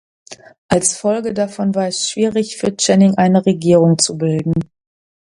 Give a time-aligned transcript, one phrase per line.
[0.67, 4.53] Als Folge davon war es schwierig für Canning, eine Regierung zu bilden.